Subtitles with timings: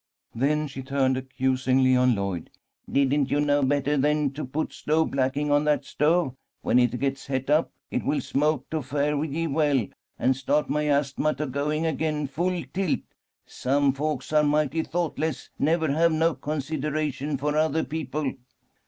[0.33, 2.49] Then she turned accusingly on Lloyd.
[2.91, 6.35] "Didn't you know better than to put stove blacking on that stove?
[6.63, 9.85] When it gets het up, it will smoke to fare ye well,
[10.17, 13.01] and start my asthma to going again full tilt.
[13.45, 18.33] Some folks are mighty thoughtless, never have no consideration for other people."